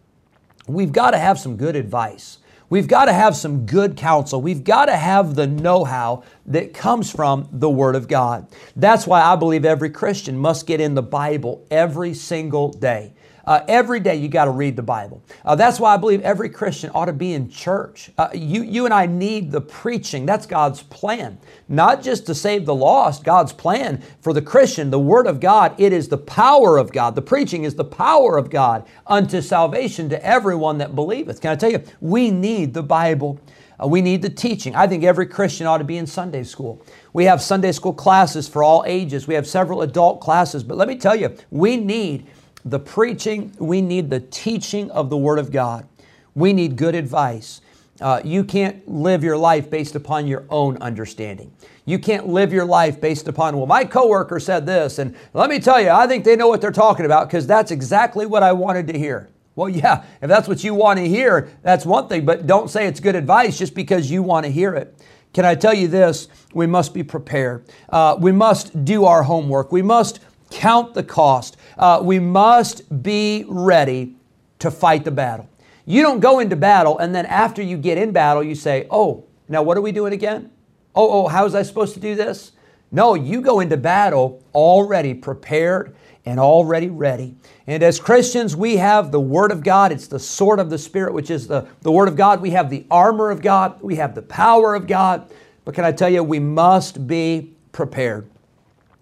we've 0.69 0.93
got 0.93 1.11
to 1.11 1.19
have 1.19 1.37
some 1.37 1.57
good 1.57 1.75
advice. 1.75 2.39
We've 2.71 2.87
got 2.87 3.07
to 3.07 3.13
have 3.13 3.35
some 3.35 3.67
good 3.67 3.97
counsel. 3.97 4.41
We've 4.41 4.63
got 4.63 4.87
to 4.87 4.97
have 4.97 5.35
the 5.35 5.49
know 5.49 5.83
how 5.83 6.23
that 6.47 6.75
comes 6.75 7.11
from 7.11 7.49
the 7.51 7.69
Word 7.69 7.97
of 7.97 8.07
God. 8.07 8.47
That's 8.77 9.05
why 9.05 9.21
I 9.21 9.35
believe 9.35 9.65
every 9.65 9.91
Christian 9.91 10.39
must 10.39 10.65
get 10.65 10.81
in 10.81 10.95
the 10.95 11.03
Bible 11.03 11.67
every 11.73 12.15
single 12.15 12.69
day. 12.69 13.15
Uh, 13.45 13.61
every 13.67 14.01
day 14.01 14.17
you 14.17 14.29
got 14.29 14.45
to 14.45 14.51
read 14.51 14.77
the 14.77 14.83
Bible. 14.83 15.23
Uh, 15.45 15.55
that's 15.55 15.81
why 15.81 15.95
I 15.95 15.97
believe 15.97 16.21
every 16.23 16.49
Christian 16.49 16.91
ought 16.95 17.07
to 17.07 17.13
be 17.13 17.33
in 17.33 17.51
church. 17.51 18.11
Uh, 18.17 18.29
you, 18.33 18.63
you 18.63 18.85
and 18.85 18.95
I 18.95 19.07
need 19.07 19.51
the 19.51 19.61
preaching. 19.61 20.27
That's 20.27 20.47
God's 20.47 20.83
plan. 20.83 21.39
Not 21.69 22.03
just 22.03 22.27
to 22.27 22.35
save 22.35 22.67
the 22.67 22.75
lost, 22.75 23.25
God's 23.25 23.53
plan 23.53 24.03
for 24.21 24.33
the 24.33 24.43
Christian, 24.43 24.91
the 24.91 24.99
Word 24.99 25.27
of 25.27 25.41
God, 25.41 25.75
it 25.79 25.93
is 25.93 26.09
the 26.09 26.19
power 26.19 26.79
of 26.79 26.93
God. 26.93 27.15
The 27.15 27.23
preaching 27.23 27.65
is 27.65 27.75
the 27.75 27.85
power 27.85 28.39
of 28.39 28.51
God 28.51 28.87
unto 29.07 29.41
salvation 29.41 30.09
to 30.11 30.25
everyone 30.25 30.79
that 30.79 30.95
believeth. 30.95 31.41
Can 31.41 31.51
I 31.51 31.57
tell 31.57 31.71
you, 31.71 31.83
we 32.01 32.31
need 32.31 32.75
the 32.75 32.83
Bible. 32.83 33.41
Uh, 33.83 33.87
we 33.89 34.01
need 34.01 34.23
the 34.23 34.31
teaching. 34.31 34.75
I 34.77 34.87
think 34.87 35.03
every 35.03 35.27
Christian 35.27 35.67
ought 35.67 35.79
to 35.79 35.85
be 35.85 35.97
in 35.97 36.07
Sunday 36.07 36.45
school. 36.45 36.85
We 37.13 37.25
have 37.25 37.43
Sunday 37.43 37.73
school 37.73 37.95
classes 37.95 38.49
for 38.49 38.63
all 38.63 38.85
ages. 38.87 39.27
We 39.27 39.35
have 39.35 39.47
several 39.47 39.83
adult 39.83 40.21
classes. 40.21 40.63
But 40.63 40.77
let 40.77 40.89
me 40.89 40.97
tell 40.97 41.17
you, 41.17 41.35
we 41.51 41.77
need 41.77 42.27
the 42.65 42.79
preaching, 42.79 43.53
we 43.59 43.81
need 43.81 44.11
the 44.11 44.21
teaching 44.21 44.91
of 44.91 45.11
the 45.11 45.17
Word 45.17 45.39
of 45.39 45.51
God. 45.51 45.87
We 46.35 46.53
need 46.53 46.77
good 46.77 46.95
advice. 46.95 47.61
Uh, 48.01 48.21
you 48.25 48.43
can't 48.43 48.87
live 48.89 49.23
your 49.23 49.37
life 49.37 49.71
based 49.71 49.95
upon 49.95 50.27
your 50.27 50.45
own 50.51 50.77
understanding. 50.79 51.53
You 51.85 51.99
can't 51.99 52.29
live 52.29 52.53
your 52.53 52.65
life 52.65 53.01
based 53.01 53.29
upon, 53.29 53.57
well, 53.57 53.67
my 53.67 53.85
coworker 53.85 54.41
said 54.41 54.67
this, 54.67 54.99
and 54.99 55.17
let 55.35 55.51
me 55.51 55.59
tell 55.59 55.81
you, 55.81 55.91
I 55.91 56.07
think 56.07 56.25
they 56.25 56.37
know 56.37 56.49
what 56.49 56.61
they're 56.61 56.71
talking 56.71 57.05
about 57.05 57.29
because 57.29 57.47
that's 57.47 57.71
exactly 57.71 58.27
what 58.27 58.43
I 58.43 58.53
wanted 58.53 58.87
to 58.89 58.99
hear. 58.99 59.29
Well, 59.55 59.69
yeah, 59.69 60.05
if 60.23 60.29
that's 60.29 60.49
what 60.49 60.65
you 60.65 60.75
want 60.75 60.99
to 60.99 61.09
hear, 61.09 61.51
that's 61.63 61.85
one 61.85 62.09
thing, 62.09 62.25
but 62.25 62.47
don't 62.47 62.71
say 62.71 62.87
it's 62.87 63.01
good 63.01 63.15
advice 63.15 63.59
just 63.59 63.75
because 63.75 64.11
you 64.11 64.23
want 64.23 64.47
to 64.47 64.53
hear 64.53 64.75
it. 64.75 64.97
Can 65.35 65.45
I 65.45 65.55
tell 65.55 65.75
you 65.75 65.89
this? 65.89 66.29
We 66.55 66.67
must 66.67 66.95
be 66.95 67.03
prepared. 67.03 67.67
Uh, 67.89 68.17
we 68.19 68.33
must 68.33 68.85
do 68.85 69.05
our 69.05 69.23
homework. 69.23 69.73
We 69.73 69.83
must 69.83 70.21
count 70.51 70.95
the 70.95 71.03
cost. 71.03 71.57
Uh, 71.79 72.01
we 72.03 72.19
must 72.19 73.03
be 73.03 73.45
ready 73.49 74.17
to 74.59 74.71
fight 74.71 75.05
the 75.05 75.11
battle. 75.11 75.49
You 75.85 76.03
don't 76.03 76.21
go 76.21 76.39
into 76.39 76.57
battle 76.57 76.99
and 76.99 77.15
then 77.15 77.27
after 77.27 77.63
you 77.63 77.77
get 77.77 77.99
in 77.99 78.13
battle, 78.13 78.43
you 78.43 78.55
say, 78.55 78.87
oh, 78.91 79.25
now 79.49 79.63
what 79.63 79.77
are 79.77 79.81
we 79.81 79.93
doing 79.93 80.13
again? 80.13 80.51
Oh, 80.95 81.25
oh, 81.25 81.29
how 81.29 81.45
was 81.45 81.55
I 81.55 81.63
supposed 81.63 81.95
to 81.95 82.01
do 82.01 82.15
this? 82.15 82.53
No, 82.91 83.15
you 83.15 83.41
go 83.41 83.61
into 83.61 83.77
battle 83.77 84.43
already 84.55 85.15
prepared 85.15 85.97
and 86.25 86.39
already 86.39 86.89
ready. 86.89 87.35
And 87.67 87.83
as 87.83 87.99
Christians, 87.99 88.55
we 88.55 88.77
have 88.77 89.11
the 89.11 89.21
Word 89.21 89.51
of 89.51 89.65
God. 89.65 89.91
It's 89.91 90.07
the 90.07 90.19
sword 90.19 90.61
of 90.61 90.71
the 90.71 90.79
Spirit, 90.79 91.15
which 91.15 91.31
is 91.31 91.49
the, 91.49 91.67
the 91.81 91.91
Word 91.91 92.09
of 92.09 92.17
God. 92.17 92.41
We 92.41 92.51
have 92.51 92.71
the 92.71 92.85
armor 92.91 93.31
of 93.31 93.41
God. 93.41 93.81
We 93.81 93.97
have 93.97 94.15
the 94.15 94.23
power 94.23 94.75
of 94.75 94.87
God. 94.87 95.31
But 95.65 95.75
can 95.75 95.85
I 95.85 95.93
tell 95.93 96.11
you, 96.11 96.23
we 96.23 96.39
must 96.39 97.07
be 97.07 97.55
prepared. 97.73 98.29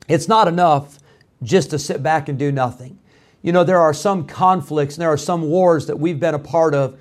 It's 0.08 0.28
not 0.28 0.46
enough 0.46 0.99
just 1.42 1.70
to 1.70 1.78
sit 1.78 2.02
back 2.02 2.28
and 2.28 2.38
do 2.38 2.52
nothing. 2.52 2.98
You 3.42 3.52
know, 3.52 3.64
there 3.64 3.80
are 3.80 3.94
some 3.94 4.26
conflicts 4.26 4.96
and 4.96 5.02
there 5.02 5.12
are 5.12 5.16
some 5.16 5.42
wars 5.42 5.86
that 5.86 5.98
we've 5.98 6.20
been 6.20 6.34
a 6.34 6.38
part 6.38 6.74
of, 6.74 7.00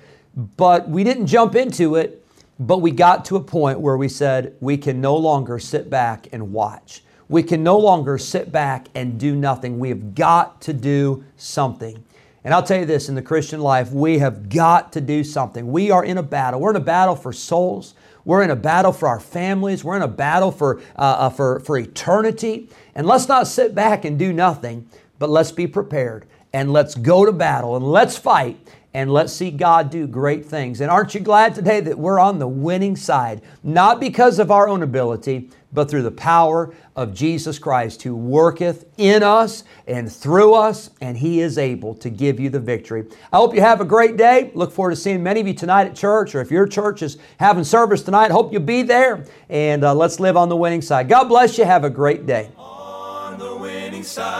but 0.56 0.88
we 0.88 1.04
didn't 1.04 1.26
jump 1.26 1.54
into 1.54 1.96
it 1.96 2.20
but 2.60 2.78
we 2.78 2.90
got 2.90 3.24
to 3.24 3.36
a 3.36 3.40
point 3.40 3.80
where 3.80 3.96
we 3.96 4.06
said 4.06 4.54
we 4.60 4.76
can 4.76 5.00
no 5.00 5.16
longer 5.16 5.58
sit 5.58 5.88
back 5.88 6.28
and 6.30 6.52
watch. 6.52 7.02
We 7.26 7.42
can 7.42 7.62
no 7.62 7.78
longer 7.78 8.18
sit 8.18 8.52
back 8.52 8.88
and 8.94 9.18
do 9.18 9.34
nothing. 9.34 9.78
We 9.78 9.88
have 9.88 10.14
got 10.14 10.60
to 10.62 10.74
do 10.74 11.24
something. 11.38 12.04
And 12.42 12.54
I'll 12.54 12.62
tell 12.62 12.80
you 12.80 12.86
this 12.86 13.08
in 13.08 13.14
the 13.14 13.22
Christian 13.22 13.60
life, 13.60 13.92
we 13.92 14.18
have 14.18 14.48
got 14.48 14.92
to 14.94 15.00
do 15.00 15.22
something. 15.22 15.70
We 15.70 15.90
are 15.90 16.04
in 16.04 16.16
a 16.16 16.22
battle. 16.22 16.60
We're 16.60 16.70
in 16.70 16.76
a 16.76 16.80
battle 16.80 17.14
for 17.14 17.32
souls. 17.32 17.94
We're 18.24 18.42
in 18.42 18.50
a 18.50 18.56
battle 18.56 18.92
for 18.92 19.08
our 19.08 19.20
families. 19.20 19.84
We're 19.84 19.96
in 19.96 20.02
a 20.02 20.08
battle 20.08 20.50
for, 20.50 20.80
uh, 20.96 21.00
uh, 21.02 21.30
for, 21.30 21.60
for 21.60 21.76
eternity. 21.76 22.70
And 22.94 23.06
let's 23.06 23.28
not 23.28 23.46
sit 23.46 23.74
back 23.74 24.04
and 24.04 24.18
do 24.18 24.32
nothing, 24.32 24.88
but 25.18 25.28
let's 25.28 25.52
be 25.52 25.66
prepared 25.66 26.26
and 26.52 26.72
let's 26.72 26.94
go 26.94 27.24
to 27.24 27.32
battle 27.32 27.76
and 27.76 27.86
let's 27.86 28.16
fight 28.16 28.58
and 28.92 29.12
let's 29.12 29.32
see 29.32 29.50
God 29.50 29.90
do 29.90 30.06
great 30.06 30.44
things. 30.44 30.80
And 30.80 30.90
aren't 30.90 31.14
you 31.14 31.20
glad 31.20 31.54
today 31.54 31.80
that 31.80 31.98
we're 31.98 32.18
on 32.18 32.38
the 32.38 32.48
winning 32.48 32.96
side? 32.96 33.40
Not 33.62 34.00
because 34.00 34.38
of 34.38 34.50
our 34.50 34.68
own 34.68 34.82
ability, 34.82 35.50
but 35.72 35.88
through 35.88 36.02
the 36.02 36.10
power 36.10 36.74
of 36.96 37.14
Jesus 37.14 37.58
Christ 37.58 38.02
who 38.02 38.16
worketh 38.16 38.86
in 38.98 39.22
us 39.22 39.62
and 39.86 40.10
through 40.10 40.54
us, 40.54 40.90
and 41.00 41.16
He 41.16 41.40
is 41.40 41.58
able 41.58 41.94
to 41.96 42.10
give 42.10 42.40
you 42.40 42.50
the 42.50 42.58
victory. 42.58 43.04
I 43.32 43.36
hope 43.36 43.54
you 43.54 43.60
have 43.60 43.80
a 43.80 43.84
great 43.84 44.16
day. 44.16 44.50
Look 44.54 44.72
forward 44.72 44.90
to 44.90 44.96
seeing 44.96 45.22
many 45.22 45.40
of 45.40 45.46
you 45.46 45.54
tonight 45.54 45.86
at 45.86 45.94
church, 45.94 46.34
or 46.34 46.40
if 46.40 46.50
your 46.50 46.66
church 46.66 47.02
is 47.02 47.18
having 47.38 47.64
service 47.64 48.02
tonight, 48.02 48.32
hope 48.32 48.52
you'll 48.52 48.62
be 48.62 48.82
there. 48.82 49.24
And 49.48 49.84
uh, 49.84 49.94
let's 49.94 50.18
live 50.18 50.36
on 50.36 50.48
the 50.48 50.56
winning 50.56 50.82
side. 50.82 51.08
God 51.08 51.24
bless 51.24 51.56
you. 51.56 51.64
Have 51.64 51.84
a 51.84 51.90
great 51.90 52.26
day. 52.26 52.50
On 52.56 53.38
the 53.38 53.56
winning 53.56 54.02
side. 54.02 54.39